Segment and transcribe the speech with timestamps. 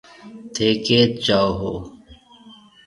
[0.53, 1.75] ٿَي ڪيٿ جاو هون۔